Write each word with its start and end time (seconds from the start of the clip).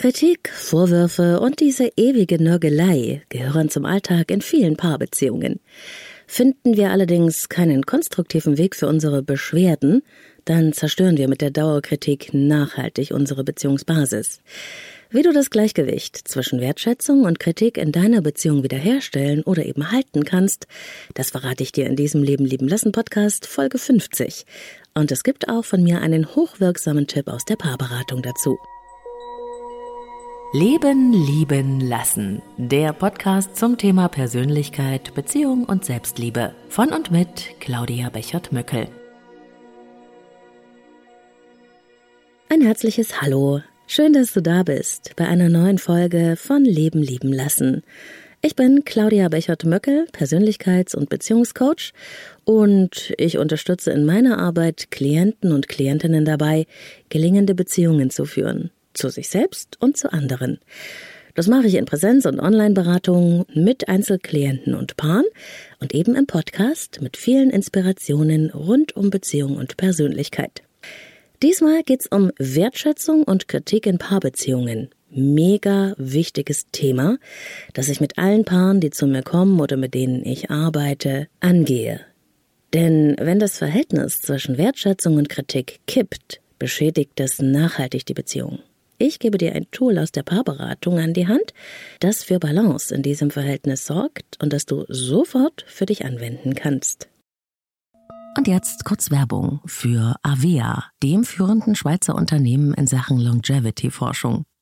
Kritik, 0.00 0.48
Vorwürfe 0.48 1.40
und 1.40 1.60
diese 1.60 1.90
ewige 1.94 2.42
Nörgelei 2.42 3.20
gehören 3.28 3.68
zum 3.68 3.84
Alltag 3.84 4.30
in 4.30 4.40
vielen 4.40 4.78
Paarbeziehungen. 4.78 5.60
Finden 6.26 6.78
wir 6.78 6.90
allerdings 6.90 7.50
keinen 7.50 7.84
konstruktiven 7.84 8.56
Weg 8.56 8.76
für 8.76 8.86
unsere 8.86 9.22
Beschwerden, 9.22 10.00
dann 10.46 10.72
zerstören 10.72 11.18
wir 11.18 11.28
mit 11.28 11.42
der 11.42 11.50
Dauerkritik 11.50 12.32
nachhaltig 12.32 13.10
unsere 13.10 13.44
Beziehungsbasis. 13.44 14.40
Wie 15.10 15.20
du 15.20 15.34
das 15.34 15.50
Gleichgewicht 15.50 16.16
zwischen 16.16 16.62
Wertschätzung 16.62 17.24
und 17.24 17.38
Kritik 17.38 17.76
in 17.76 17.92
deiner 17.92 18.22
Beziehung 18.22 18.62
wiederherstellen 18.62 19.42
oder 19.42 19.66
eben 19.66 19.92
halten 19.92 20.24
kannst, 20.24 20.66
das 21.12 21.28
verrate 21.28 21.62
ich 21.62 21.72
dir 21.72 21.84
in 21.84 21.96
diesem 21.96 22.22
Leben 22.22 22.46
lieben 22.46 22.68
lassen 22.68 22.92
Podcast 22.92 23.46
Folge 23.46 23.76
50. 23.76 24.46
Und 24.94 25.12
es 25.12 25.24
gibt 25.24 25.50
auch 25.50 25.66
von 25.66 25.82
mir 25.82 26.00
einen 26.00 26.34
hochwirksamen 26.34 27.06
Tipp 27.06 27.28
aus 27.28 27.44
der 27.44 27.56
Paarberatung 27.56 28.22
dazu. 28.22 28.56
Leben, 30.52 31.12
lieben, 31.12 31.78
lassen. 31.78 32.42
Der 32.56 32.92
Podcast 32.92 33.56
zum 33.56 33.78
Thema 33.78 34.08
Persönlichkeit, 34.08 35.14
Beziehung 35.14 35.62
und 35.62 35.84
Selbstliebe. 35.84 36.56
Von 36.68 36.92
und 36.92 37.12
mit 37.12 37.54
Claudia 37.60 38.08
Bechert-Möckel. 38.10 38.88
Ein 42.48 42.62
herzliches 42.62 43.22
Hallo. 43.22 43.60
Schön, 43.86 44.12
dass 44.12 44.32
du 44.32 44.42
da 44.42 44.64
bist 44.64 45.14
bei 45.14 45.28
einer 45.28 45.48
neuen 45.48 45.78
Folge 45.78 46.34
von 46.36 46.64
Leben, 46.64 47.00
lieben, 47.00 47.32
lassen. 47.32 47.84
Ich 48.42 48.56
bin 48.56 48.84
Claudia 48.84 49.28
Bechert-Möckel, 49.28 50.08
Persönlichkeits- 50.10 50.96
und 50.96 51.10
Beziehungscoach 51.10 51.92
und 52.42 53.14
ich 53.18 53.38
unterstütze 53.38 53.92
in 53.92 54.04
meiner 54.04 54.40
Arbeit 54.40 54.90
Klienten 54.90 55.52
und 55.52 55.68
Klientinnen 55.68 56.24
dabei, 56.24 56.66
gelingende 57.08 57.54
Beziehungen 57.54 58.10
zu 58.10 58.24
führen 58.24 58.72
zu 58.92 59.08
sich 59.08 59.28
selbst 59.28 59.76
und 59.80 59.96
zu 59.96 60.12
anderen. 60.12 60.58
Das 61.34 61.46
mache 61.46 61.66
ich 61.66 61.74
in 61.76 61.84
Präsenz- 61.84 62.26
und 62.26 62.40
Online-Beratungen 62.40 63.44
mit 63.54 63.88
Einzelklienten 63.88 64.74
und 64.74 64.96
Paaren 64.96 65.26
und 65.78 65.94
eben 65.94 66.16
im 66.16 66.26
Podcast 66.26 67.00
mit 67.00 67.16
vielen 67.16 67.50
Inspirationen 67.50 68.50
rund 68.50 68.96
um 68.96 69.10
Beziehung 69.10 69.56
und 69.56 69.76
Persönlichkeit. 69.76 70.62
Diesmal 71.42 71.82
geht's 71.84 72.06
um 72.06 72.32
Wertschätzung 72.38 73.22
und 73.22 73.48
Kritik 73.48 73.86
in 73.86 73.98
Paarbeziehungen. 73.98 74.90
Mega 75.08 75.94
wichtiges 75.96 76.66
Thema, 76.70 77.18
das 77.72 77.88
ich 77.88 78.00
mit 78.00 78.18
allen 78.18 78.44
Paaren, 78.44 78.80
die 78.80 78.90
zu 78.90 79.06
mir 79.06 79.22
kommen 79.22 79.58
oder 79.60 79.76
mit 79.76 79.94
denen 79.94 80.24
ich 80.24 80.50
arbeite, 80.50 81.28
angehe. 81.40 82.00
Denn 82.74 83.16
wenn 83.18 83.40
das 83.40 83.58
Verhältnis 83.58 84.20
zwischen 84.20 84.58
Wertschätzung 84.58 85.16
und 85.16 85.28
Kritik 85.28 85.80
kippt, 85.86 86.40
beschädigt 86.58 87.18
es 87.18 87.40
nachhaltig 87.40 88.06
die 88.06 88.14
Beziehung. 88.14 88.60
Ich 89.02 89.18
gebe 89.18 89.38
dir 89.38 89.54
ein 89.54 89.70
Tool 89.70 89.98
aus 89.98 90.12
der 90.12 90.22
Paarberatung 90.22 90.98
an 90.98 91.14
die 91.14 91.26
Hand, 91.26 91.54
das 92.00 92.22
für 92.22 92.38
Balance 92.38 92.94
in 92.94 93.02
diesem 93.02 93.30
Verhältnis 93.30 93.86
sorgt 93.86 94.36
und 94.42 94.52
das 94.52 94.66
du 94.66 94.84
sofort 94.88 95.64
für 95.66 95.86
dich 95.86 96.04
anwenden 96.04 96.54
kannst. 96.54 97.08
Und 98.36 98.46
jetzt 98.46 98.84
kurz 98.84 99.10
Werbung 99.10 99.60
für 99.64 100.16
Avea, 100.22 100.84
dem 101.02 101.24
führenden 101.24 101.76
Schweizer 101.76 102.14
Unternehmen 102.14 102.74
in 102.74 102.86
Sachen 102.86 103.18
Longevity-Forschung. 103.18 104.44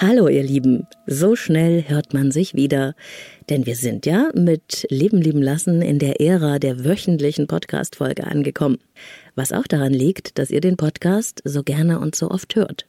Hallo 0.00 0.28
ihr 0.28 0.44
Lieben, 0.44 0.86
so 1.06 1.34
schnell 1.34 1.82
hört 1.88 2.14
man 2.14 2.30
sich 2.30 2.54
wieder, 2.54 2.94
denn 3.50 3.66
wir 3.66 3.74
sind 3.74 4.06
ja 4.06 4.30
mit 4.32 4.86
Leben 4.90 5.20
lieben 5.20 5.42
lassen 5.42 5.82
in 5.82 5.98
der 5.98 6.20
Ära 6.20 6.60
der 6.60 6.84
wöchentlichen 6.84 7.48
Podcast-Folge 7.48 8.24
angekommen, 8.24 8.78
was 9.34 9.50
auch 9.50 9.66
daran 9.66 9.92
liegt, 9.92 10.38
dass 10.38 10.52
ihr 10.52 10.60
den 10.60 10.76
Podcast 10.76 11.42
so 11.42 11.64
gerne 11.64 11.98
und 11.98 12.14
so 12.14 12.30
oft 12.30 12.54
hört. 12.54 12.86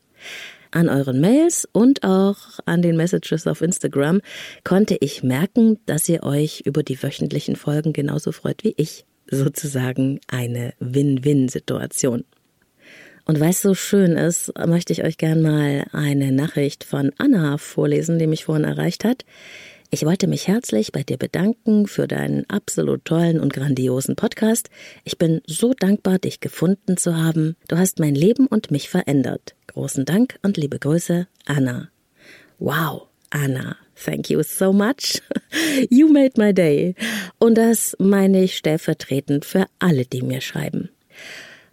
An 0.70 0.88
euren 0.88 1.20
Mails 1.20 1.68
und 1.72 2.04
auch 2.04 2.38
an 2.66 2.84
den 2.84 2.96
Messages 2.96 3.48
auf 3.48 3.64
Instagram 3.64 4.22
konnte 4.64 4.96
ich 5.02 5.24
merken, 5.24 5.80
dass 5.88 6.08
ihr 6.10 6.22
euch 6.22 6.62
über 6.64 6.84
die 6.84 7.02
wöchentlichen 7.02 7.56
Folgen 7.56 7.92
genauso 7.92 8.32
freut 8.32 8.64
wie 8.64 8.76
ich. 8.78 9.04
Sozusagen 9.26 10.20
eine 10.28 10.76
Win-Win-Situation. 10.80 12.24
Und 13.30 13.40
weil 13.40 13.52
es 13.52 13.62
so 13.62 13.76
schön 13.76 14.14
ist, 14.14 14.52
möchte 14.58 14.92
ich 14.92 15.04
euch 15.04 15.20
gern 15.20 15.44
mal 15.44 15.86
eine 15.92 16.32
Nachricht 16.32 16.84
von 16.84 17.12
Anna 17.20 17.60
vorlesen, 17.60 18.18
die 18.18 18.26
mich 18.26 18.46
vorhin 18.46 18.64
erreicht 18.64 19.06
hat. 19.06 19.24
Ich 19.92 20.04
wollte 20.04 20.26
mich 20.26 20.48
herzlich 20.48 20.92
bei 20.92 21.04
dir 21.04 21.18
bedanken 21.18 21.86
für 21.86 22.08
deinen 22.08 22.50
absolut 22.50 23.06
tollen 23.06 23.40
und 23.40 23.54
grandiosen 23.54 24.16
Podcast. 24.16 24.72
Ich 25.04 25.20
bin 25.20 25.42
so 25.46 25.76
dankbar, 25.76 26.18
dich 26.18 26.40
gefunden 26.40 26.98
zu 26.98 27.18
haben. 27.18 27.56
Du 27.68 27.78
hast 27.78 28.00
mein 28.00 28.16
Leben 28.16 28.48
und 28.48 28.72
mich 28.72 28.90
verändert. 28.90 29.54
Großen 29.68 30.06
Dank 30.06 30.40
und 30.42 30.58
liebe 30.58 30.80
Grüße, 30.80 31.28
Anna. 31.46 31.90
Wow, 32.58 33.10
Anna. 33.30 33.78
Thank 34.04 34.32
you 34.32 34.42
so 34.42 34.74
much. 34.74 35.22
You 35.92 36.12
made 36.12 36.34
my 36.38 36.52
day. 36.52 36.96
Und 37.38 37.60
das 37.60 37.96
meine 38.00 38.44
ich 38.44 38.58
stellvertretend 38.58 39.46
für 39.46 39.68
alle, 39.78 40.08
die 40.08 40.24
mir 40.24 40.42
schreiben. 40.42 40.90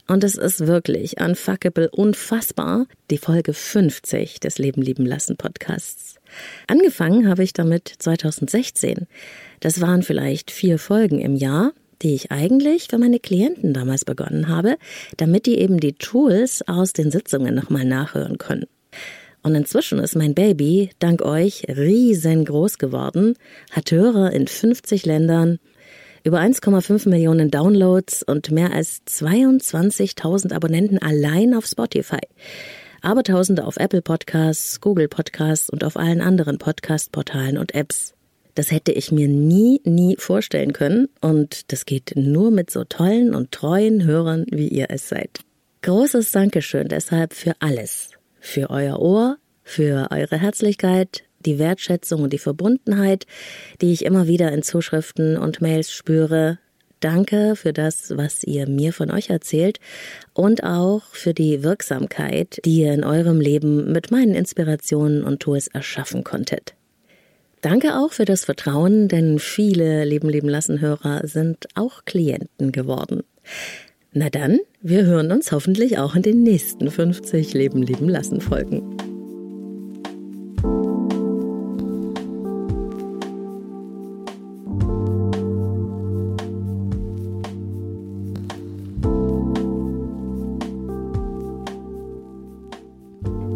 Und 0.06 0.22
es 0.22 0.37
ist 0.37 0.67
wirklich 0.67 1.21
unfuckable, 1.21 1.91
unfassbar, 1.91 2.87
die 3.11 3.19
Folge 3.19 3.53
50 3.53 4.39
des 4.39 4.59
Leben 4.59 4.81
lieben 4.81 5.05
lassen 5.05 5.37
Podcasts. 5.37 6.17
Angefangen 6.69 7.28
habe 7.28 7.43
ich 7.43 7.53
damit 7.53 7.93
2016. 7.99 9.06
Das 9.61 9.81
waren 9.81 10.03
vielleicht 10.03 10.50
vier 10.50 10.78
Folgen 10.78 11.21
im 11.21 11.34
Jahr, 11.34 11.72
die 12.03 12.15
ich 12.15 12.31
eigentlich 12.31 12.89
für 12.89 12.98
meine 12.98 13.19
Klienten 13.19 13.72
damals 13.72 14.04
begonnen 14.04 14.48
habe, 14.48 14.77
damit 15.16 15.47
die 15.47 15.59
eben 15.59 15.81
die 15.81 15.95
Tools 15.95 16.63
aus 16.69 16.92
den 16.92 17.10
Sitzungen 17.10 17.54
nochmal 17.54 17.84
nachhören 17.84 18.39
können. 18.39 18.66
Und 19.42 19.54
inzwischen 19.54 19.98
ist 19.98 20.16
mein 20.16 20.34
Baby, 20.34 20.91
dank 20.98 21.22
euch, 21.22 21.65
riesengroß 21.69 22.78
geworden, 22.78 23.34
hat 23.71 23.91
Hörer 23.91 24.33
in 24.33 24.47
50 24.48 25.07
Ländern 25.07 25.59
über 26.27 26.41
1,5 26.41 27.09
Millionen 27.09 27.53
Downloads 27.53 28.25
und 28.25 28.51
mehr 28.51 28.73
als 28.73 29.01
22.000 29.07 30.53
Abonnenten 30.53 30.99
allein 30.99 31.55
auf 31.55 31.67
Spotify. 31.67 32.19
Aber 33.01 33.23
Tausende 33.23 33.65
auf 33.65 33.77
Apple 33.77 34.03
Podcasts, 34.03 34.81
Google 34.81 35.07
Podcasts 35.07 35.71
und 35.71 35.84
auf 35.84 35.97
allen 35.97 36.21
anderen 36.21 36.59
Podcast-Portalen 36.59 37.59
und 37.59 37.77
Apps. 37.77 38.15
Das 38.57 38.73
hätte 38.73 38.91
ich 38.91 39.13
mir 39.13 39.28
nie, 39.28 39.81
nie 39.84 40.17
vorstellen 40.19 40.73
können 40.73 41.09
und 41.21 41.71
das 41.71 41.87
geht 41.87 42.15
nur 42.17 42.51
mit 42.51 42.72
so 42.72 42.83
tollen 42.83 43.33
und 43.33 43.53
treuen 43.53 44.03
Hörern, 44.03 44.47
wie 44.51 44.69
ihr 44.69 44.87
es 44.89 45.09
seid. 45.09 45.41
Großes 45.83 46.33
Dankeschön 46.33 46.89
deshalb 46.89 47.34
für 47.34 47.55
alles. 47.61 48.11
Für 48.41 48.71
euer 48.71 48.99
Ohr, 48.99 49.37
für 49.63 50.09
eure 50.11 50.39
Herzlichkeit, 50.39 51.22
die 51.41 51.59
Wertschätzung 51.59 52.22
und 52.22 52.33
die 52.33 52.38
Verbundenheit, 52.38 53.27
die 53.80 53.92
ich 53.92 54.04
immer 54.04 54.27
wieder 54.27 54.53
in 54.53 54.62
Zuschriften 54.62 55.36
und 55.36 55.60
Mails 55.60 55.92
spüre. 55.92 56.59
Danke 57.00 57.56
für 57.56 57.72
das, 57.72 58.16
was 58.16 58.42
ihr 58.42 58.68
mir 58.68 58.92
von 58.92 59.10
euch 59.10 59.28
erzählt 59.28 59.78
und 60.33 60.65
auch 60.65 61.03
für 61.12 61.34
die 61.34 61.62
Wirksamkeit, 61.62 62.59
die 62.65 62.80
ihr 62.80 62.94
in 62.94 63.04
eurem 63.04 63.41
Leben 63.41 63.92
mit 63.92 64.10
meinen 64.10 64.34
Inspirationen 64.34 65.22
und 65.22 65.41
Tours 65.41 65.68
erschaffen 65.68 66.24
konntet. 66.24 66.74
Danke 67.60 67.98
auch 67.98 68.12
für 68.12 68.24
das 68.24 68.44
Vertrauen, 68.44 69.09
denn 69.09 69.38
viele 69.38 70.04
Leben 70.04 70.28
leben 70.28 70.48
lassen 70.48 70.80
Hörer 70.80 71.27
sind 71.27 71.66
auch 71.74 72.04
Klienten 72.04 72.72
geworden. 72.72 73.22
Na 74.12 74.30
dann, 74.30 74.60
wir 74.80 75.04
hören 75.04 75.33
uns 75.33 75.53
hoffentlich 75.53 75.98
auch 75.98 76.15
in 76.15 76.22
den 76.22 76.42
nächsten 76.42 76.91
50 76.91 77.53
Leben 77.54 77.83
leben 77.83 78.09
lassen 78.09 78.41
Folgen. 78.41 78.97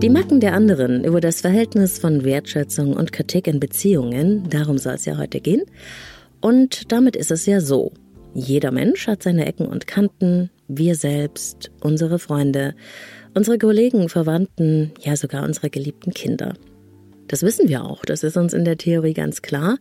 Die 0.02 0.08
Macken 0.08 0.40
der 0.40 0.54
anderen 0.54 1.04
über 1.04 1.20
das 1.20 1.42
Verhältnis 1.42 1.98
von 1.98 2.24
Wertschätzung 2.24 2.94
und 2.94 3.12
Kritik 3.12 3.46
in 3.46 3.60
Beziehungen, 3.60 4.48
darum 4.48 4.78
soll 4.78 4.94
es 4.94 5.04
ja 5.04 5.18
heute 5.18 5.42
gehen. 5.42 5.60
Und 6.40 6.90
damit 6.90 7.16
ist 7.16 7.30
es 7.30 7.44
ja 7.44 7.60
so. 7.60 7.92
Jeder 8.32 8.70
Mensch 8.70 9.06
hat 9.08 9.22
seine 9.22 9.44
Ecken 9.44 9.66
und 9.66 9.86
Kanten, 9.86 10.48
wir 10.68 10.94
selbst, 10.94 11.70
unsere 11.82 12.18
Freunde, 12.18 12.74
unsere 13.34 13.58
Kollegen, 13.58 14.08
Verwandten, 14.08 14.92
ja 15.00 15.16
sogar 15.16 15.44
unsere 15.44 15.68
geliebten 15.68 16.14
Kinder. 16.14 16.54
Das 17.28 17.42
wissen 17.42 17.68
wir 17.68 17.84
auch, 17.84 18.02
das 18.06 18.22
ist 18.22 18.38
uns 18.38 18.54
in 18.54 18.64
der 18.64 18.78
Theorie 18.78 19.12
ganz 19.12 19.42
klar. 19.42 19.76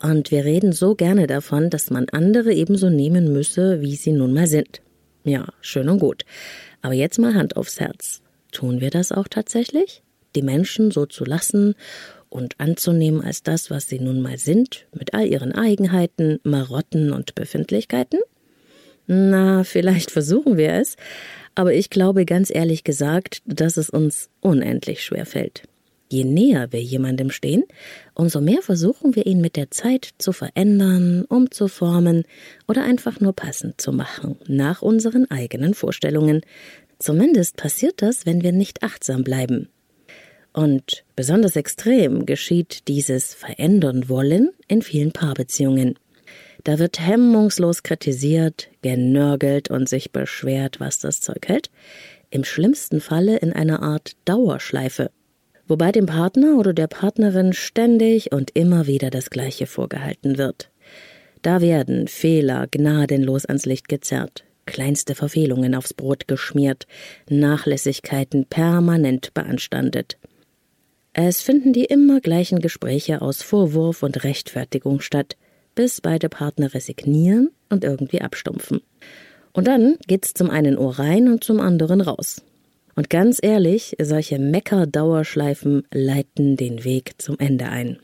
Und 0.00 0.30
wir 0.30 0.44
reden 0.44 0.70
so 0.70 0.94
gerne 0.94 1.26
davon, 1.26 1.70
dass 1.70 1.90
man 1.90 2.06
andere 2.12 2.52
ebenso 2.52 2.88
nehmen 2.88 3.32
müsse, 3.32 3.80
wie 3.80 3.96
sie 3.96 4.12
nun 4.12 4.32
mal 4.32 4.46
sind. 4.46 4.80
Ja, 5.24 5.48
schön 5.60 5.88
und 5.88 5.98
gut. 5.98 6.24
Aber 6.82 6.94
jetzt 6.94 7.18
mal 7.18 7.34
Hand 7.34 7.56
aufs 7.56 7.80
Herz. 7.80 8.22
Tun 8.56 8.80
wir 8.80 8.88
das 8.88 9.12
auch 9.12 9.28
tatsächlich? 9.28 10.02
Die 10.34 10.40
Menschen 10.40 10.90
so 10.90 11.04
zu 11.04 11.26
lassen 11.26 11.74
und 12.30 12.58
anzunehmen 12.58 13.20
als 13.20 13.42
das, 13.42 13.70
was 13.70 13.86
sie 13.86 13.98
nun 13.98 14.22
mal 14.22 14.38
sind, 14.38 14.86
mit 14.94 15.12
all 15.12 15.26
ihren 15.26 15.52
Eigenheiten, 15.52 16.40
Marotten 16.42 17.12
und 17.12 17.34
Befindlichkeiten? 17.34 18.18
Na, 19.06 19.62
vielleicht 19.62 20.10
versuchen 20.10 20.56
wir 20.56 20.72
es, 20.72 20.96
aber 21.54 21.74
ich 21.74 21.90
glaube 21.90 22.24
ganz 22.24 22.48
ehrlich 22.48 22.82
gesagt, 22.82 23.42
dass 23.44 23.76
es 23.76 23.90
uns 23.90 24.30
unendlich 24.40 25.04
schwer 25.04 25.26
fällt. 25.26 25.64
Je 26.08 26.24
näher 26.24 26.72
wir 26.72 26.80
jemandem 26.80 27.30
stehen, 27.30 27.64
umso 28.14 28.40
mehr 28.40 28.62
versuchen 28.62 29.16
wir 29.16 29.26
ihn 29.26 29.42
mit 29.42 29.56
der 29.56 29.70
Zeit 29.70 30.10
zu 30.16 30.32
verändern, 30.32 31.26
umzuformen 31.28 32.22
oder 32.66 32.84
einfach 32.84 33.20
nur 33.20 33.34
passend 33.34 33.82
zu 33.82 33.92
machen, 33.92 34.38
nach 34.46 34.80
unseren 34.80 35.30
eigenen 35.30 35.74
Vorstellungen, 35.74 36.40
Zumindest 36.98 37.56
passiert 37.56 38.00
das, 38.02 38.26
wenn 38.26 38.42
wir 38.42 38.52
nicht 38.52 38.82
achtsam 38.82 39.22
bleiben. 39.22 39.68
Und 40.52 41.04
besonders 41.14 41.54
extrem 41.56 42.24
geschieht 42.24 42.88
dieses 42.88 43.34
Verändern 43.34 44.08
wollen 44.08 44.52
in 44.68 44.80
vielen 44.80 45.12
Paarbeziehungen. 45.12 45.98
Da 46.64 46.78
wird 46.78 46.98
hemmungslos 46.98 47.82
kritisiert, 47.82 48.68
genörgelt 48.80 49.70
und 49.70 49.88
sich 49.88 50.12
beschwert, 50.12 50.80
was 50.80 50.98
das 50.98 51.20
Zeug 51.20 51.46
hält. 51.46 51.70
Im 52.30 52.42
schlimmsten 52.42 53.00
Falle 53.00 53.36
in 53.36 53.52
einer 53.52 53.82
Art 53.82 54.12
Dauerschleife. 54.24 55.10
Wobei 55.68 55.92
dem 55.92 56.06
Partner 56.06 56.56
oder 56.58 56.72
der 56.72 56.86
Partnerin 56.86 57.52
ständig 57.52 58.32
und 58.32 58.50
immer 58.54 58.86
wieder 58.86 59.10
das 59.10 59.28
Gleiche 59.28 59.66
vorgehalten 59.66 60.38
wird. 60.38 60.70
Da 61.42 61.60
werden 61.60 62.08
Fehler 62.08 62.66
gnadenlos 62.70 63.44
ans 63.44 63.66
Licht 63.66 63.88
gezerrt 63.88 64.45
kleinste 64.66 65.14
Verfehlungen 65.14 65.74
aufs 65.74 65.94
Brot 65.94 66.28
geschmiert, 66.28 66.86
Nachlässigkeiten 67.28 68.46
permanent 68.46 69.32
beanstandet. 69.34 70.18
Es 71.12 71.40
finden 71.40 71.72
die 71.72 71.84
immer 71.84 72.20
gleichen 72.20 72.60
Gespräche 72.60 73.22
aus 73.22 73.42
Vorwurf 73.42 74.02
und 74.02 74.22
Rechtfertigung 74.22 75.00
statt, 75.00 75.36
bis 75.74 76.00
beide 76.00 76.28
Partner 76.28 76.74
resignieren 76.74 77.50
und 77.70 77.84
irgendwie 77.84 78.20
abstumpfen. 78.20 78.82
Und 79.52 79.66
dann 79.66 79.96
geht's 80.06 80.34
zum 80.34 80.50
einen 80.50 80.76
Ohr 80.76 80.98
rein 80.98 81.28
und 81.28 81.42
zum 81.42 81.60
anderen 81.60 82.02
raus. 82.02 82.42
Und 82.94 83.10
ganz 83.10 83.38
ehrlich, 83.42 83.96
solche 84.00 84.38
Mecker-Dauerschleifen 84.38 85.84
leiten 85.92 86.56
den 86.56 86.84
Weg 86.84 87.14
zum 87.18 87.38
Ende 87.38 87.66
ein. 87.68 87.98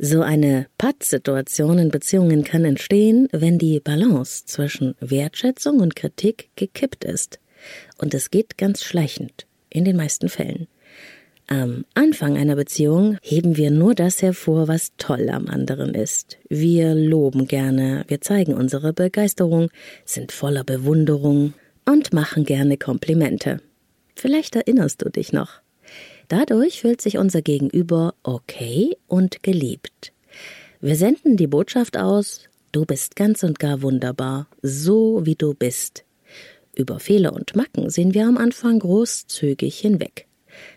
So 0.00 0.22
eine 0.22 0.66
Pattsituation 0.78 1.78
in 1.78 1.88
Beziehungen 1.88 2.44
kann 2.44 2.64
entstehen, 2.64 3.28
wenn 3.32 3.58
die 3.58 3.80
Balance 3.80 4.44
zwischen 4.46 4.94
Wertschätzung 5.00 5.80
und 5.80 5.96
Kritik 5.96 6.50
gekippt 6.54 7.04
ist. 7.04 7.40
Und 7.98 8.14
es 8.14 8.30
geht 8.30 8.56
ganz 8.58 8.84
schleichend, 8.84 9.48
in 9.68 9.84
den 9.84 9.96
meisten 9.96 10.28
Fällen. 10.28 10.68
Am 11.48 11.84
Anfang 11.94 12.36
einer 12.36 12.54
Beziehung 12.54 13.18
heben 13.22 13.56
wir 13.56 13.72
nur 13.72 13.96
das 13.96 14.22
hervor, 14.22 14.68
was 14.68 14.92
toll 14.98 15.30
am 15.30 15.48
anderen 15.48 15.94
ist. 15.94 16.38
Wir 16.48 16.94
loben 16.94 17.48
gerne, 17.48 18.04
wir 18.06 18.20
zeigen 18.20 18.54
unsere 18.54 18.92
Begeisterung, 18.92 19.68
sind 20.04 20.30
voller 20.30 20.62
Bewunderung 20.62 21.54
und 21.86 22.12
machen 22.12 22.44
gerne 22.44 22.76
Komplimente. 22.76 23.60
Vielleicht 24.14 24.54
erinnerst 24.54 25.02
du 25.02 25.08
dich 25.08 25.32
noch. 25.32 25.60
Dadurch 26.28 26.82
fühlt 26.82 27.00
sich 27.00 27.18
unser 27.18 27.42
Gegenüber 27.42 28.14
okay 28.22 28.96
und 29.06 29.42
geliebt. 29.42 30.12
Wir 30.80 30.94
senden 30.94 31.36
die 31.36 31.46
Botschaft 31.46 31.96
aus, 31.96 32.44
du 32.72 32.84
bist 32.84 33.16
ganz 33.16 33.42
und 33.42 33.58
gar 33.58 33.82
wunderbar, 33.82 34.46
so 34.62 35.24
wie 35.24 35.34
du 35.34 35.54
bist. 35.54 36.04
Über 36.76 37.00
Fehler 37.00 37.32
und 37.32 37.56
Macken 37.56 37.90
sehen 37.90 38.14
wir 38.14 38.26
am 38.26 38.36
Anfang 38.36 38.78
großzügig 38.78 39.78
hinweg. 39.78 40.26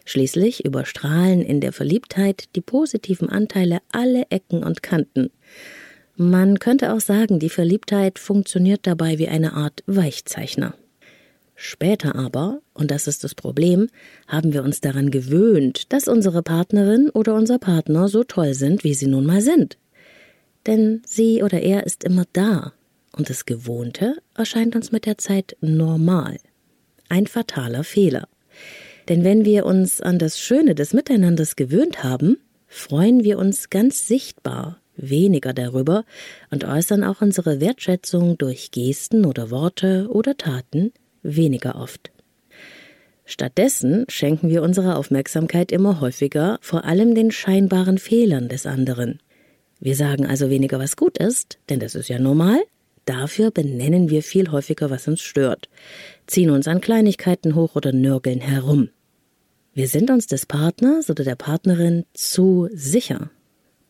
Schließlich 0.05 0.65
überstrahlen 0.65 1.41
in 1.41 1.59
der 1.59 1.73
Verliebtheit 1.73 2.45
die 2.55 2.61
positiven 2.61 3.29
Anteile 3.29 3.79
alle 3.91 4.25
Ecken 4.29 4.63
und 4.63 4.81
Kanten. 4.81 5.31
Man 6.15 6.59
könnte 6.59 6.93
auch 6.93 6.99
sagen, 6.99 7.39
die 7.39 7.49
Verliebtheit 7.49 8.19
funktioniert 8.19 8.81
dabei 8.87 9.17
wie 9.17 9.27
eine 9.27 9.53
Art 9.53 9.83
Weichzeichner. 9.85 10.75
Später 11.63 12.15
aber, 12.15 12.63
und 12.73 12.89
das 12.89 13.05
ist 13.05 13.23
das 13.23 13.35
Problem, 13.35 13.87
haben 14.27 14.51
wir 14.51 14.63
uns 14.63 14.81
daran 14.81 15.11
gewöhnt, 15.11 15.93
dass 15.93 16.07
unsere 16.07 16.41
Partnerin 16.41 17.11
oder 17.11 17.35
unser 17.35 17.59
Partner 17.59 18.07
so 18.07 18.23
toll 18.23 18.55
sind, 18.55 18.83
wie 18.83 18.95
sie 18.95 19.05
nun 19.05 19.27
mal 19.27 19.41
sind. 19.41 19.77
Denn 20.65 21.03
sie 21.05 21.43
oder 21.43 21.61
er 21.61 21.85
ist 21.85 22.03
immer 22.03 22.25
da, 22.33 22.73
und 23.15 23.29
das 23.29 23.45
Gewohnte 23.45 24.15
erscheint 24.33 24.75
uns 24.75 24.91
mit 24.91 25.05
der 25.05 25.19
Zeit 25.19 25.55
normal. 25.61 26.39
Ein 27.09 27.27
fataler 27.27 27.83
Fehler. 27.83 28.27
Denn 29.07 29.23
wenn 29.23 29.45
wir 29.45 29.67
uns 29.67 30.01
an 30.01 30.17
das 30.17 30.39
Schöne 30.39 30.73
des 30.73 30.93
Miteinanders 30.93 31.55
gewöhnt 31.55 32.03
haben, 32.03 32.37
freuen 32.65 33.23
wir 33.23 33.37
uns 33.37 33.69
ganz 33.69 34.07
sichtbar 34.07 34.81
weniger 34.95 35.53
darüber 35.53 36.05
und 36.49 36.63
äußern 36.63 37.03
auch 37.03 37.21
unsere 37.21 37.61
Wertschätzung 37.61 38.39
durch 38.39 38.71
Gesten 38.71 39.25
oder 39.25 39.51
Worte 39.51 40.07
oder 40.09 40.37
Taten 40.37 40.91
weniger 41.23 41.75
oft. 41.75 42.11
Stattdessen 43.25 44.05
schenken 44.09 44.49
wir 44.49 44.61
unsere 44.61 44.95
Aufmerksamkeit 44.95 45.71
immer 45.71 46.01
häufiger 46.01 46.59
vor 46.61 46.83
allem 46.83 47.15
den 47.15 47.31
scheinbaren 47.31 47.97
Fehlern 47.97 48.49
des 48.49 48.65
anderen. 48.65 49.19
Wir 49.79 49.95
sagen 49.95 50.25
also 50.25 50.49
weniger, 50.49 50.79
was 50.79 50.95
gut 50.95 51.17
ist, 51.17 51.57
denn 51.69 51.79
das 51.79 51.95
ist 51.95 52.09
ja 52.09 52.19
normal. 52.19 52.59
Dafür 53.05 53.49
benennen 53.49 54.09
wir 54.09 54.21
viel 54.21 54.51
häufiger, 54.51 54.89
was 54.89 55.07
uns 55.07 55.21
stört, 55.21 55.69
ziehen 56.27 56.51
uns 56.51 56.67
an 56.67 56.81
Kleinigkeiten 56.81 57.55
hoch 57.55 57.75
oder 57.75 57.91
nörgeln 57.91 58.41
herum. 58.41 58.89
Wir 59.73 59.87
sind 59.87 60.11
uns 60.11 60.27
des 60.27 60.45
Partners 60.45 61.09
oder 61.09 61.23
der 61.23 61.35
Partnerin 61.35 62.05
zu 62.13 62.67
sicher. 62.73 63.31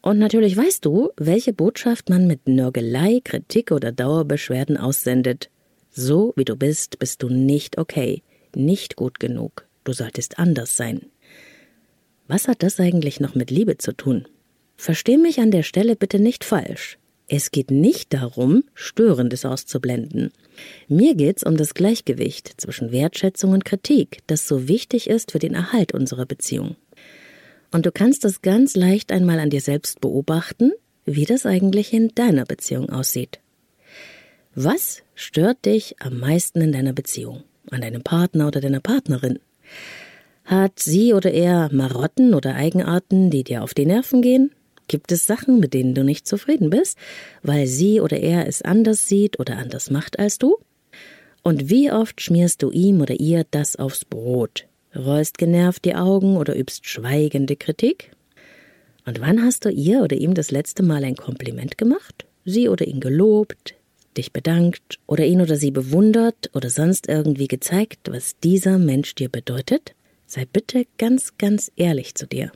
Und 0.01 0.19
natürlich 0.19 0.55
weißt 0.55 0.85
du, 0.85 1.09
welche 1.17 1.53
Botschaft 1.53 2.09
man 2.09 2.27
mit 2.27 2.47
Nörgelei, 2.47 3.19
Kritik 3.23 3.71
oder 3.71 3.91
Dauerbeschwerden 3.91 4.77
aussendet. 4.77 5.49
So 5.91 6.33
wie 6.37 6.45
du 6.45 6.55
bist, 6.55 6.99
bist 6.99 7.21
du 7.21 7.29
nicht 7.29 7.77
okay, 7.77 8.23
nicht 8.55 8.95
gut 8.95 9.19
genug. 9.19 9.67
Du 9.83 9.93
solltest 9.93 10.39
anders 10.39 10.77
sein. 10.77 11.07
Was 12.27 12.47
hat 12.47 12.63
das 12.63 12.79
eigentlich 12.79 13.19
noch 13.19 13.35
mit 13.35 13.51
Liebe 13.51 13.77
zu 13.77 13.91
tun? 13.91 14.25
Versteh 14.77 15.17
mich 15.17 15.39
an 15.39 15.51
der 15.51 15.63
Stelle 15.63 15.97
bitte 15.97 16.17
nicht 16.17 16.45
falsch. 16.45 16.97
Es 17.27 17.51
geht 17.51 17.71
nicht 17.71 18.13
darum, 18.13 18.63
Störendes 18.73 19.45
auszublenden. 19.45 20.31
Mir 20.87 21.13
geht's 21.15 21.43
um 21.43 21.57
das 21.57 21.73
Gleichgewicht 21.73 22.53
zwischen 22.57 22.91
Wertschätzung 22.91 23.51
und 23.51 23.65
Kritik, 23.65 24.19
das 24.27 24.47
so 24.47 24.69
wichtig 24.69 25.09
ist 25.09 25.31
für 25.31 25.39
den 25.39 25.53
Erhalt 25.53 25.93
unserer 25.93 26.25
Beziehung. 26.25 26.77
Und 27.71 27.85
du 27.85 27.91
kannst 27.91 28.23
es 28.23 28.41
ganz 28.41 28.75
leicht 28.75 29.11
einmal 29.11 29.39
an 29.39 29.49
dir 29.49 29.61
selbst 29.61 29.99
beobachten, 29.99 30.71
wie 31.03 31.25
das 31.25 31.45
eigentlich 31.45 31.91
in 31.93 32.09
deiner 32.15 32.45
Beziehung 32.45 32.89
aussieht. 32.89 33.40
Was 34.55 35.01
stört 35.15 35.63
dich 35.65 35.95
am 36.01 36.19
meisten 36.19 36.59
in 36.59 36.73
deiner 36.73 36.91
Beziehung, 36.91 37.43
an 37.69 37.79
deinem 37.79 38.03
Partner 38.03 38.47
oder 38.47 38.59
deiner 38.59 38.81
Partnerin? 38.81 39.39
Hat 40.43 40.77
sie 40.77 41.13
oder 41.13 41.31
er 41.31 41.69
Marotten 41.71 42.33
oder 42.33 42.55
Eigenarten, 42.55 43.29
die 43.29 43.45
dir 43.45 43.63
auf 43.63 43.73
die 43.73 43.85
Nerven 43.85 44.21
gehen? 44.21 44.51
Gibt 44.89 45.13
es 45.13 45.25
Sachen, 45.25 45.61
mit 45.61 45.73
denen 45.73 45.95
du 45.95 46.03
nicht 46.03 46.27
zufrieden 46.27 46.69
bist, 46.69 46.97
weil 47.43 47.65
sie 47.65 48.01
oder 48.01 48.19
er 48.19 48.45
es 48.45 48.61
anders 48.61 49.07
sieht 49.07 49.39
oder 49.39 49.57
anders 49.57 49.89
macht 49.89 50.19
als 50.19 50.37
du? 50.37 50.57
Und 51.43 51.69
wie 51.69 51.89
oft 51.89 52.19
schmierst 52.19 52.61
du 52.61 52.71
ihm 52.71 52.99
oder 52.99 53.17
ihr 53.17 53.45
das 53.51 53.77
aufs 53.77 54.03
Brot? 54.03 54.67
Rollst 54.93 55.37
genervt 55.37 55.85
die 55.85 55.95
Augen 55.95 56.35
oder 56.35 56.57
übst 56.57 56.85
schweigende 56.85 57.55
Kritik? 57.55 58.11
Und 59.05 59.21
wann 59.21 59.41
hast 59.41 59.63
du 59.63 59.69
ihr 59.69 60.01
oder 60.01 60.17
ihm 60.17 60.33
das 60.33 60.51
letzte 60.51 60.83
Mal 60.83 61.05
ein 61.05 61.15
Kompliment 61.15 61.77
gemacht? 61.77 62.25
Sie 62.43 62.67
oder 62.67 62.85
ihn 62.85 62.99
gelobt, 62.99 63.75
dich 64.17 64.31
bedankt 64.31 64.99
oder 65.07 65.25
ihn 65.25 65.41
oder 65.41 65.55
sie 65.55 65.71
bewundert 65.71 66.49
oder 66.53 66.69
sonst 66.69 67.07
irgendwie 67.07 67.47
gezeigt, 67.47 68.11
was 68.11 68.37
dieser 68.39 68.77
Mensch 68.77 69.15
dir 69.15 69.29
bedeutet? 69.29 69.93
Sei 70.25 70.45
bitte 70.45 70.85
ganz, 70.97 71.37
ganz 71.37 71.71
ehrlich 71.75 72.15
zu 72.15 72.27
dir. 72.27 72.51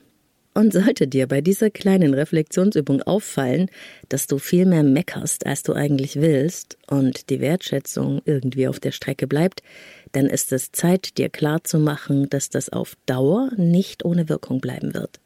Und 0.54 0.72
sollte 0.72 1.06
dir 1.06 1.26
bei 1.26 1.42
dieser 1.42 1.68
kleinen 1.68 2.14
Reflexionsübung 2.14 3.02
auffallen, 3.02 3.68
dass 4.08 4.26
du 4.26 4.38
viel 4.38 4.64
mehr 4.64 4.82
meckerst, 4.82 5.44
als 5.44 5.62
du 5.62 5.74
eigentlich 5.74 6.16
willst 6.16 6.78
und 6.86 7.28
die 7.28 7.40
Wertschätzung 7.40 8.22
irgendwie 8.24 8.66
auf 8.66 8.80
der 8.80 8.92
Strecke 8.92 9.26
bleibt, 9.26 9.62
dann 10.12 10.26
ist 10.26 10.52
es 10.52 10.72
Zeit, 10.72 11.18
dir 11.18 11.28
klarzumachen, 11.28 12.30
dass 12.30 12.48
das 12.48 12.70
auf 12.70 12.96
Dauer 13.04 13.50
nicht 13.58 14.06
ohne 14.06 14.30
Wirkung 14.30 14.62
bleiben 14.62 14.94
wird. 14.94 15.20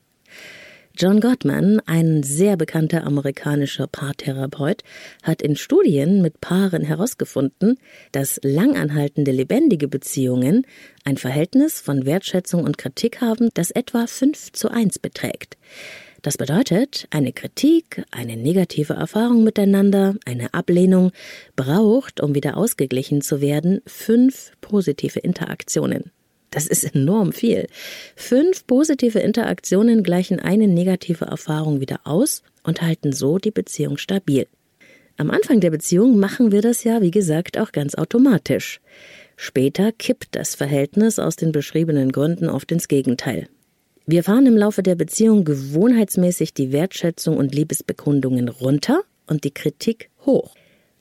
John 0.97 1.20
Gottman, 1.20 1.80
ein 1.87 2.23
sehr 2.23 2.56
bekannter 2.56 3.04
amerikanischer 3.06 3.87
Paartherapeut, 3.87 4.82
hat 5.23 5.40
in 5.40 5.56
Studien 5.56 6.20
mit 6.20 6.40
Paaren 6.40 6.82
herausgefunden, 6.82 7.78
dass 8.12 8.40
langanhaltende 8.42 9.30
lebendige 9.30 9.88
Beziehungen 9.88 10.66
ein 11.04 11.16
Verhältnis 11.16 11.80
von 11.80 12.06
Wertschätzung 12.06 12.64
und 12.64 12.76
Kritik 12.76 13.20
haben, 13.20 13.49
das 13.54 13.70
etwa 13.70 14.06
5 14.06 14.52
zu 14.52 14.68
1 14.70 14.99
beträgt. 14.99 15.56
Das 16.23 16.37
bedeutet, 16.37 17.06
eine 17.11 17.32
Kritik, 17.32 18.04
eine 18.11 18.37
negative 18.37 18.92
Erfahrung 18.92 19.42
miteinander, 19.42 20.16
eine 20.26 20.52
Ablehnung 20.52 21.12
braucht, 21.56 22.20
um 22.20 22.35
wieder 22.35 22.59
ausgeglichen 22.59 23.23
zu 23.23 23.40
werden, 23.40 23.80
fünf 23.87 24.52
positive 24.61 25.20
Interaktionen. 25.20 26.11
Das 26.50 26.66
ist 26.66 26.95
enorm 26.95 27.33
viel. 27.33 27.66
Fünf 28.16 28.66
positive 28.66 29.21
Interaktionen 29.21 30.02
gleichen 30.02 30.40
eine 30.40 30.66
negative 30.66 31.26
Erfahrung 31.26 31.80
wieder 31.80 32.00
aus 32.04 32.42
und 32.64 32.83
halten 32.83 33.12
so 33.12 33.38
die 33.38 33.52
Beziehung 33.52 33.99
stabil. 33.99 34.47
Am 35.16 35.30
Anfang 35.30 35.61
der 35.61 35.71
Beziehung 35.71 36.19
machen 36.19 36.50
wir 36.50 36.62
das 36.62 36.83
ja, 36.83 37.02
wie 37.02 37.11
gesagt, 37.11 37.59
auch 37.59 37.73
ganz 37.73 37.95
automatisch. 37.95 38.80
Später 39.37 39.92
kippt 39.92 40.28
das 40.33 40.54
Verhältnis 40.54 41.19
aus 41.19 41.37
den 41.37 41.52
beschriebenen 41.52 42.11
Gründen 42.11 42.49
oft 42.49 42.73
ins 42.73 42.88
Gegenteil. 42.88 43.47
Wir 44.07 44.25
fahren 44.25 44.47
im 44.47 44.57
Laufe 44.57 44.83
der 44.83 44.97
Beziehung 44.97 45.45
gewohnheitsmäßig 45.45 46.52
die 46.52 46.73
Wertschätzung 46.73 47.37
und 47.37 47.54
Liebesbekundungen 47.54 48.49
runter 48.49 49.02
und 49.26 49.45
die 49.45 49.52
Kritik 49.52 50.11
hoch. 50.26 50.54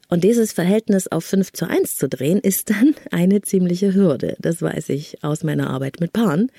Und 0.09 0.23
dieses 0.23 0.51
Verhältnis 0.51 1.07
auf 1.07 1.23
5 1.23 1.53
zu 1.53 1.69
1 1.69 1.95
zu 1.95 2.09
drehen, 2.09 2.39
ist 2.39 2.71
dann 2.71 2.95
eine 3.11 3.41
ziemliche 3.41 3.93
Hürde. 3.93 4.35
Das 4.39 4.61
weiß 4.61 4.89
ich 4.89 5.23
aus 5.23 5.43
meiner 5.43 5.69
Arbeit 5.69 6.01
mit 6.01 6.11
Paaren. 6.13 6.51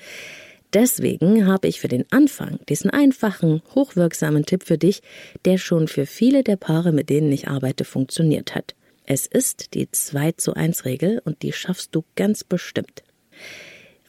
Deswegen 0.73 1.45
habe 1.47 1.67
ich 1.67 1.81
für 1.81 1.89
den 1.89 2.05
Anfang 2.11 2.59
diesen 2.69 2.89
einfachen, 2.89 3.61
hochwirksamen 3.75 4.45
Tipp 4.45 4.63
für 4.63 4.77
dich, 4.77 5.01
der 5.43 5.57
schon 5.57 5.89
für 5.89 6.05
viele 6.05 6.43
der 6.43 6.55
Paare, 6.55 6.93
mit 6.93 7.09
denen 7.09 7.29
ich 7.29 7.49
arbeite, 7.49 7.83
funktioniert 7.83 8.55
hat. 8.55 8.73
Es 9.05 9.27
ist 9.27 9.73
die 9.73 9.91
2 9.91 10.31
zu 10.33 10.53
1 10.53 10.85
Regel 10.85 11.21
und 11.25 11.43
die 11.43 11.51
schaffst 11.51 11.93
du 11.93 12.05
ganz 12.15 12.45
bestimmt. 12.45 13.03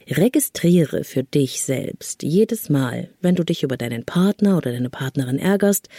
Registriere 0.09 1.03
für 1.03 1.23
dich 1.23 1.63
selbst 1.63 2.23
jedes 2.23 2.69
Mal, 2.69 3.09
wenn 3.19 3.35
du 3.35 3.43
dich 3.43 3.63
über 3.63 3.75
deinen 3.75 4.05
Partner 4.05 4.55
oder 4.55 4.71
deine 4.71 4.89
Partnerin 4.89 5.39
ärgerst 5.39 5.89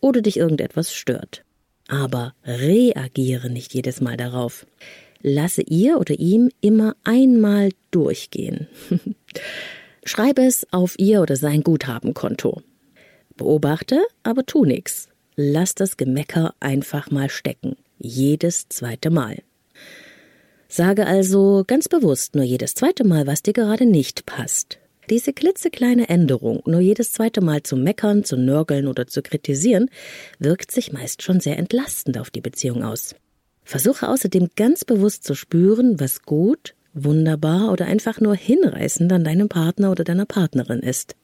oder 0.00 0.22
dich 0.22 0.36
irgendetwas 0.36 0.94
stört. 0.94 1.44
Aber 1.88 2.34
reagiere 2.44 3.50
nicht 3.50 3.74
jedes 3.74 4.00
Mal 4.00 4.16
darauf. 4.16 4.66
Lasse 5.20 5.62
ihr 5.62 5.98
oder 5.98 6.18
ihm 6.18 6.50
immer 6.60 6.96
einmal 7.04 7.70
durchgehen. 7.90 8.68
Schreibe 10.04 10.42
es 10.42 10.66
auf 10.72 10.98
ihr 10.98 11.22
oder 11.22 11.36
sein 11.36 11.62
Guthabenkonto. 11.62 12.62
Beobachte, 13.36 14.02
aber 14.22 14.44
tu 14.44 14.64
nix. 14.64 15.08
Lass 15.36 15.74
das 15.74 15.96
Gemecker 15.96 16.54
einfach 16.60 17.10
mal 17.10 17.30
stecken. 17.30 17.76
Jedes 17.98 18.68
zweite 18.68 19.10
Mal. 19.10 19.42
Sage 20.68 21.06
also 21.06 21.64
ganz 21.66 21.88
bewusst 21.88 22.34
nur 22.34 22.44
jedes 22.44 22.74
zweite 22.74 23.04
Mal, 23.04 23.26
was 23.26 23.42
dir 23.42 23.52
gerade 23.52 23.86
nicht 23.86 24.26
passt. 24.26 24.78
Diese 25.10 25.32
klitzekleine 25.32 26.08
Änderung, 26.08 26.62
nur 26.66 26.80
jedes 26.80 27.12
zweite 27.12 27.40
Mal 27.40 27.62
zu 27.62 27.76
meckern, 27.76 28.24
zu 28.24 28.36
nörgeln 28.36 28.86
oder 28.86 29.06
zu 29.06 29.22
kritisieren, 29.22 29.90
wirkt 30.38 30.70
sich 30.70 30.92
meist 30.92 31.22
schon 31.22 31.40
sehr 31.40 31.58
entlastend 31.58 32.18
auf 32.18 32.30
die 32.30 32.40
Beziehung 32.40 32.82
aus. 32.82 33.14
Versuche 33.64 34.08
außerdem 34.08 34.50
ganz 34.56 34.84
bewusst 34.84 35.24
zu 35.24 35.34
spüren, 35.34 36.00
was 36.00 36.22
gut, 36.22 36.74
wunderbar 36.94 37.72
oder 37.72 37.86
einfach 37.86 38.20
nur 38.20 38.34
hinreißend 38.34 39.12
an 39.12 39.24
deinem 39.24 39.48
Partner 39.48 39.90
oder 39.90 40.04
deiner 40.04 40.26
Partnerin 40.26 40.80
ist. 40.80 41.16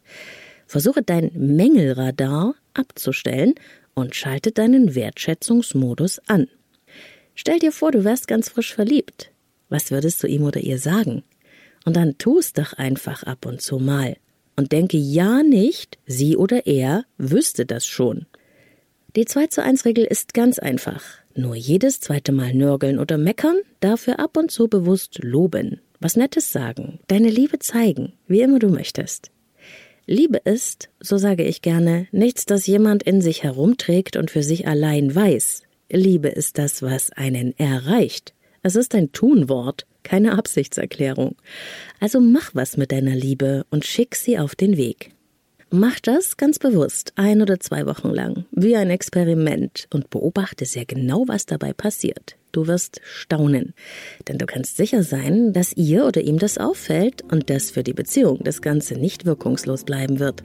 Versuche 0.66 1.02
dein 1.02 1.30
Mängelradar 1.34 2.54
abzustellen 2.74 3.54
und 3.94 4.14
schalte 4.14 4.52
deinen 4.52 4.94
Wertschätzungsmodus 4.94 6.20
an. 6.26 6.48
Stell 7.34 7.58
dir 7.58 7.72
vor, 7.72 7.92
du 7.92 8.04
wärst 8.04 8.28
ganz 8.28 8.48
frisch 8.48 8.74
verliebt. 8.74 9.30
Was 9.68 9.90
würdest 9.90 10.22
du 10.22 10.26
ihm 10.26 10.44
oder 10.44 10.60
ihr 10.60 10.78
sagen? 10.78 11.22
Und 11.84 11.96
dann 11.96 12.18
tu 12.18 12.38
es 12.38 12.52
doch 12.52 12.74
einfach 12.74 13.22
ab 13.22 13.46
und 13.46 13.60
zu 13.60 13.78
mal. 13.78 14.16
Und 14.56 14.72
denke 14.72 14.98
ja 14.98 15.42
nicht, 15.42 15.98
sie 16.06 16.36
oder 16.36 16.66
er 16.66 17.04
wüsste 17.16 17.64
das 17.64 17.86
schon. 17.86 18.26
Die 19.16 19.24
2 19.24 19.46
zu 19.48 19.62
1 19.62 19.84
Regel 19.86 20.04
ist 20.04 20.34
ganz 20.34 20.58
einfach. 20.58 21.02
Nur 21.34 21.56
jedes 21.56 22.00
zweite 22.00 22.32
Mal 22.32 22.54
nörgeln 22.54 22.98
oder 22.98 23.18
meckern, 23.18 23.60
dafür 23.80 24.18
ab 24.20 24.36
und 24.36 24.50
zu 24.50 24.68
bewusst 24.68 25.20
loben. 25.22 25.80
Was 26.00 26.16
Nettes 26.16 26.52
sagen, 26.52 27.00
deine 27.08 27.28
Liebe 27.28 27.58
zeigen, 27.58 28.12
wie 28.26 28.40
immer 28.40 28.58
du 28.58 28.68
möchtest. 28.68 29.30
Liebe 30.06 30.38
ist, 30.38 30.90
so 31.00 31.18
sage 31.18 31.44
ich 31.44 31.62
gerne, 31.62 32.08
nichts, 32.10 32.44
das 32.44 32.66
jemand 32.66 33.02
in 33.02 33.20
sich 33.20 33.42
herumträgt 33.42 34.16
und 34.16 34.30
für 34.30 34.42
sich 34.42 34.66
allein 34.66 35.14
weiß. 35.14 35.62
Liebe 35.90 36.28
ist 36.28 36.58
das, 36.58 36.82
was 36.82 37.12
einen 37.12 37.56
erreicht. 37.58 38.34
Es 38.62 38.76
ist 38.76 38.94
ein 38.94 39.12
Tunwort, 39.12 39.86
keine 40.02 40.36
Absichtserklärung. 40.38 41.36
Also 42.00 42.20
mach 42.20 42.54
was 42.54 42.76
mit 42.76 42.92
deiner 42.92 43.14
Liebe 43.14 43.64
und 43.70 43.84
schick 43.84 44.14
sie 44.14 44.38
auf 44.38 44.54
den 44.54 44.76
Weg. 44.76 45.12
Mach 45.72 46.00
das 46.00 46.36
ganz 46.36 46.58
bewusst, 46.58 47.12
ein 47.14 47.42
oder 47.42 47.60
zwei 47.60 47.86
Wochen 47.86 48.10
lang, 48.10 48.44
wie 48.50 48.74
ein 48.74 48.90
Experiment 48.90 49.86
und 49.94 50.10
beobachte 50.10 50.64
sehr 50.64 50.84
genau, 50.84 51.24
was 51.28 51.46
dabei 51.46 51.72
passiert. 51.72 52.36
Du 52.50 52.66
wirst 52.66 53.00
staunen, 53.04 53.74
denn 54.26 54.38
du 54.38 54.46
kannst 54.46 54.76
sicher 54.76 55.04
sein, 55.04 55.52
dass 55.52 55.72
ihr 55.76 56.06
oder 56.06 56.22
ihm 56.22 56.40
das 56.40 56.58
auffällt 56.58 57.22
und 57.30 57.50
dass 57.50 57.70
für 57.70 57.84
die 57.84 57.92
Beziehung 57.92 58.40
das 58.42 58.62
Ganze 58.62 58.94
nicht 58.94 59.26
wirkungslos 59.26 59.84
bleiben 59.84 60.18
wird. 60.18 60.42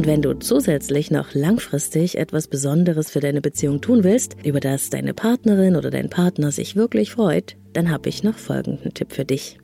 Und 0.00 0.06
wenn 0.06 0.22
du 0.22 0.32
zusätzlich 0.32 1.10
noch 1.10 1.34
langfristig 1.34 2.16
etwas 2.16 2.48
Besonderes 2.48 3.10
für 3.10 3.20
deine 3.20 3.42
Beziehung 3.42 3.82
tun 3.82 4.02
willst, 4.02 4.34
über 4.42 4.58
das 4.58 4.88
deine 4.88 5.12
Partnerin 5.12 5.76
oder 5.76 5.90
dein 5.90 6.08
Partner 6.08 6.52
sich 6.52 6.74
wirklich 6.74 7.10
freut, 7.10 7.56
dann 7.74 7.90
habe 7.90 8.08
ich 8.08 8.22
noch 8.22 8.38
folgenden 8.38 8.94
Tipp 8.94 9.12
für 9.12 9.26
dich. 9.26 9.58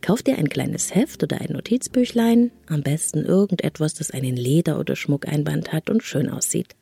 Kauf 0.00 0.24
dir 0.24 0.38
ein 0.38 0.48
kleines 0.48 0.92
Heft 0.92 1.22
oder 1.22 1.40
ein 1.40 1.52
Notizbüchlein, 1.52 2.50
am 2.66 2.82
besten 2.82 3.24
irgendetwas, 3.24 3.94
das 3.94 4.10
einen 4.10 4.34
Leder- 4.34 4.80
oder 4.80 4.96
Schmuckeinband 4.96 5.72
hat 5.72 5.88
und 5.88 6.02
schön 6.02 6.30
aussieht. 6.30 6.74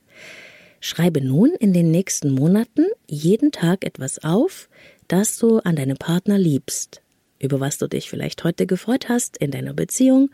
Schreibe 0.80 1.20
nun 1.20 1.50
in 1.61 1.75
den 1.75 1.90
nächsten 1.90 2.30
Monaten 2.30 2.87
jeden 3.06 3.52
Tag 3.52 3.84
etwas 3.84 4.25
auf, 4.25 4.70
das 5.08 5.37
du 5.37 5.58
an 5.58 5.76
deinem 5.76 5.99
Partner 5.99 6.38
liebst, 6.38 7.02
über 7.38 7.61
was 7.61 7.76
du 7.76 7.87
dich 7.87 8.08
vielleicht 8.08 8.44
heute 8.44 8.66
gefreut 8.66 9.11
hast 9.11 9.37
in 9.37 9.50
deiner 9.50 9.75
Beziehung 9.75 10.30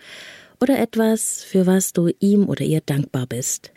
oder 0.61 0.79
etwas, 0.79 1.43
für 1.43 1.67
was 1.67 1.93
du 1.93 2.11
ihm 2.21 2.49
oder 2.49 2.65
ihr 2.65 2.81
dankbar 2.81 3.27
bist. 3.27 3.73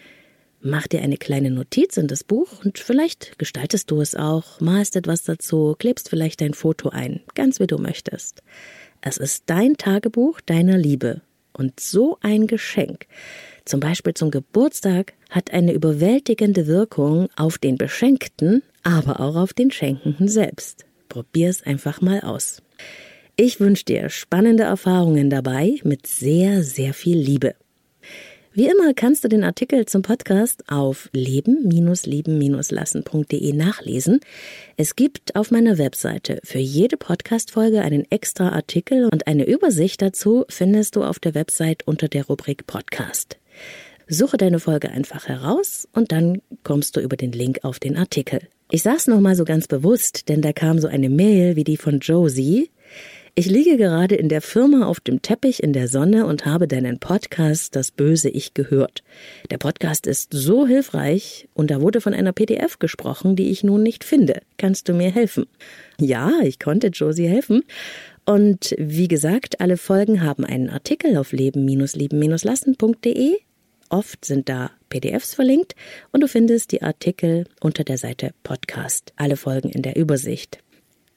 Mach 0.62 0.88
dir 0.88 1.02
eine 1.02 1.18
kleine 1.18 1.52
Notiz 1.52 1.98
in 1.98 2.08
das 2.08 2.24
Buch 2.24 2.63
und 2.63 2.80
vielleicht 2.80 3.38
gestaltest 3.38 3.92
du 3.92 4.00
es 4.00 4.16
auch, 4.16 4.62
malst 4.62 4.96
etwas 4.96 5.24
dazu, 5.24 5.75
klebst 5.78 6.10
vielleicht 6.10 6.40
dein 6.40 6.54
Foto 6.54 6.90
ein, 6.90 7.22
ganz 7.36 7.60
wie 7.60 7.68
du 7.68 7.78
möchtest. 7.78 8.44
Es 9.02 9.18
ist 9.18 9.44
dein 9.48 9.75
Tagebuch 9.75 10.40
deiner 10.40 10.78
Liebe 10.78 11.22
und 11.52 11.80
so 11.80 12.18
ein 12.22 12.48
Geschenk, 12.48 13.08
zum 13.66 13.80
Beispiel 13.80 14.13
zum 14.13 14.32
Geburtstag, 14.32 15.13
hat 15.30 15.52
eine 15.52 15.74
überwältigende 15.74 16.68
Wirkung 16.68 17.30
auf 17.36 17.58
den 17.58 17.78
Beschenkten, 17.78 18.63
aber 18.84 19.20
auch 19.20 19.36
auf 19.36 19.54
den 19.54 19.72
Schenkenden 19.72 20.28
selbst. 20.28 20.86
Probier's 21.10 21.62
einfach 21.63 22.02
mal 22.02 22.22
aus. 22.22 22.62
Ich 23.36 23.60
wünsche 23.60 23.86
dir 23.86 24.10
spannende 24.10 24.62
Erfahrungen 24.62 25.32
dabei 25.32 25.80
mit 25.84 26.06
sehr, 26.06 26.62
sehr 26.62 26.94
viel 26.94 27.18
Liebe. 27.18 27.56
Wie 28.54 28.68
immer 28.68 28.94
kannst 28.94 29.24
du 29.24 29.28
den 29.28 29.44
Artikel 29.44 29.88
zum 29.88 30.04
Podcast 30.04 30.70
auf 30.70 31.10
leben-lieben-lassen.de 31.13 33.54
nachlesen. 33.54 34.20
Es 34.78 34.96
gibt 34.96 35.36
auf 35.36 35.50
meiner 35.50 35.80
Webseite 35.80 36.42
für 36.44 36.60
jede 36.60 36.96
Podcast-Folge 36.96 37.82
einen 37.82 38.06
extra 38.12 38.50
Artikel 38.50 39.10
und 39.12 39.25
eine 39.25 39.48
Übersicht 39.48 40.04
dazu 40.04 40.46
findest 40.48 40.96
du 40.96 41.04
auf 41.04 41.18
der 41.18 41.34
Website 41.34 41.88
unter 41.88 42.10
der 42.10 42.28
Rubrik 42.28 42.68
Podcast. 42.68 43.40
Suche 44.08 44.38
deine 44.38 44.60
Folge 44.60 44.92
einfach 44.92 45.28
heraus 45.28 45.88
und 45.92 46.12
dann 46.12 46.44
kommst 46.63 46.98
du 46.98 47.00
über 47.00 47.18
den 47.18 47.32
Link 47.32 47.62
auf 47.63 47.80
den 47.80 47.98
Artikel. 47.98 48.42
Ich 48.70 48.84
sag's 48.84 49.08
nochmal 49.08 49.36
so 49.36 49.44
ganz 49.44 49.68
bewusst, 49.68 50.30
denn 50.30 50.44
da 50.44 50.54
kam 50.54 50.78
so 50.78 50.88
eine 50.88 51.10
Mail 51.10 51.56
wie 51.56 51.63
die 51.63 51.78
von 51.78 51.98
Josie. 51.98 52.70
Ich 53.36 53.48
liege 53.48 53.78
gerade 53.78 54.13
in 54.13 54.30
der 54.30 54.42
Firma 54.42 54.86
auf 54.86 55.00
dem 55.00 55.24
Teppich 55.24 55.63
in 55.63 55.74
der 55.74 55.88
Sonne 55.88 56.28
und 56.28 56.46
habe 56.46 56.68
deinen 56.68 57.00
Podcast 57.00 57.75
Das 57.75 57.90
böse 57.90 58.30
Ich 58.30 58.54
gehört. 58.54 59.04
Der 59.50 59.58
Podcast 59.58 60.06
ist 60.06 60.32
so 60.32 60.68
hilfreich 60.68 61.50
und 61.56 61.72
da 61.72 61.82
wurde 61.82 62.00
von 62.00 62.13
einer 62.13 62.32
PDF 62.32 62.78
gesprochen, 62.78 63.36
die 63.36 63.50
ich 63.50 63.63
nun 63.63 63.82
nicht 63.82 64.04
finde. 64.04 64.44
Kannst 64.60 64.88
du 64.88 64.94
mir 64.94 65.10
helfen? 65.10 65.48
Ja, 66.00 66.32
ich 66.44 66.60
konnte 66.60 66.90
Josie 66.90 67.28
helfen. 67.28 67.63
Und 68.24 68.75
wie 68.78 69.08
gesagt, 69.08 69.62
alle 69.62 69.78
Folgen 69.78 70.22
haben 70.22 70.46
einen 70.46 70.70
Artikel 70.70 71.18
auf 71.18 71.32
leben-lieben-lassen.de. 71.32 73.32
Oft 73.90 74.25
sind 74.25 74.48
da 74.48 74.70
PDFs 74.90 75.34
verlinkt 75.34 75.74
und 76.12 76.22
du 76.22 76.28
findest 76.28 76.72
die 76.72 76.84
Artikel 76.84 77.46
unter 77.62 77.84
der 77.84 77.98
Seite 77.98 78.36
Podcast. 78.44 79.12
Alle 79.16 79.38
Folgen 79.38 79.70
in 79.70 79.82
der 79.82 79.96
Übersicht. 79.96 80.60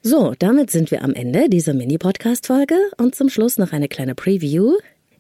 So, 0.09 0.35
damit 0.39 0.71
sind 0.71 0.93
wir 0.93 1.03
am 1.03 1.15
Ende 1.15 1.49
dieser 1.49 1.75
Mini-Podcast-Folge 1.75 2.77
und 2.97 3.17
zum 3.17 3.29
Schluss 3.29 3.59
noch 3.59 3.73
eine 3.73 3.89
kleine 3.89 4.15
Preview. 4.15 4.75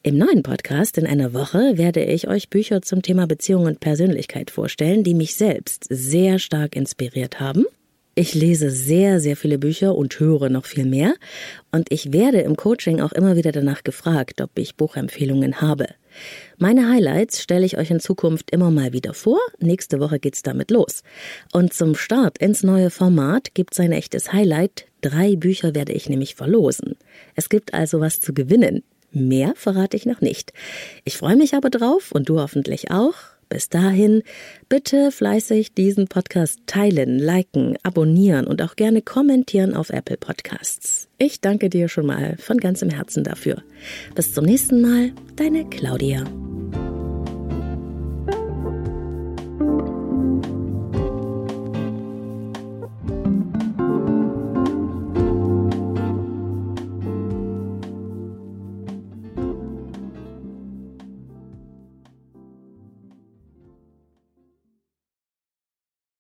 Im 0.05 0.17
neuen 0.17 0.45
Podcast 0.45 0.97
in 0.97 1.09
einer 1.09 1.35
Woche 1.35 1.77
werde 1.77 2.05
ich 2.05 2.29
euch 2.29 2.51
Bücher 2.51 2.83
zum 2.83 3.03
Thema 3.03 3.27
Beziehung 3.27 3.65
und 3.65 3.81
Persönlichkeit 3.81 4.53
vorstellen, 4.53 5.03
die 5.03 5.15
mich 5.15 5.35
selbst 5.35 5.87
sehr 5.91 6.39
stark 6.39 6.77
inspiriert 6.77 7.41
haben. 7.41 7.67
Ich 8.19 8.35
lese 8.35 8.71
sehr, 8.71 9.21
sehr 9.21 9.37
viele 9.37 9.59
Bücher 9.59 9.95
und 9.95 10.19
höre 10.19 10.49
noch 10.49 10.65
viel 10.65 10.87
mehr. 10.87 11.13
Und 11.71 11.93
ich 11.93 12.15
werde 12.15 12.41
im 12.41 12.57
Coaching 12.57 13.03
auch 13.03 13.13
immer 13.13 13.37
wieder 13.37 13.53
danach 13.53 13.85
gefragt, 13.85 14.41
ob 14.41 14.59
ich 14.59 14.75
Buchempfehlungen 14.75 15.61
habe. 15.61 15.87
Meine 16.57 16.89
Highlights 16.89 17.43
stelle 17.43 17.67
ich 17.67 17.77
euch 17.77 17.91
in 17.91 18.01
Zukunft 18.01 18.53
immer 18.53 18.71
mal 18.71 18.95
wieder 18.95 19.13
vor. 19.13 19.39
Nächste 19.59 20.01
Woche 20.01 20.19
geht's 20.19 20.43
damit 20.43 20.71
los. 20.71 21.03
Und 21.53 21.75
zum 21.75 21.95
Start 21.95 22.39
ins 22.39 22.63
neue 22.63 22.89
Format 22.89 23.53
gibt's 23.53 23.79
ein 23.81 23.93
echtes 23.93 24.33
Highlight. 24.33 24.87
Drei 25.03 25.37
Bücher 25.37 25.75
werde 25.75 25.93
ich 25.93 26.09
nämlich 26.09 26.37
verlosen. 26.37 26.97
Es 27.35 27.51
gibt 27.51 27.75
also 27.75 28.01
was 28.01 28.21
zu 28.21 28.33
gewinnen. 28.33 28.83
Mehr 29.11 29.53
verrate 29.57 29.95
ich 29.95 30.07
noch 30.07 30.23
nicht. 30.23 30.55
Ich 31.05 31.19
freue 31.19 31.37
mich 31.37 31.53
aber 31.53 31.69
drauf 31.69 32.13
und 32.13 32.31
du 32.31 32.41
hoffentlich 32.41 32.91
auch. 32.91 33.36
Bis 33.49 33.69
dahin, 33.69 34.23
bitte 34.69 35.13
fleißig 35.13 35.75
diesen 35.75 36.09
Podcast 36.09 36.61
teilen, 36.67 37.19
liken, 37.19 37.77
abonnieren 37.83 38.47
und 38.47 38.61
auch 38.63 38.77
gerne 38.77 39.03
kommentieren 39.03 39.75
auf 39.75 39.91
Apple 39.91 40.17
Podcasts. 40.17 41.09
Ich 41.19 41.41
danke 41.41 41.71
dir 41.71 41.89
schon 41.89 42.07
mal 42.07 42.37
von 42.39 42.59
ganzem 42.59 42.91
Herzen 42.91 43.25
dafür. 43.25 43.63
Bis 44.15 44.33
zum 44.33 44.45
nächsten 44.45 44.81
Mal, 44.81 45.13
deine 45.37 45.69
Claudia. 45.69 46.25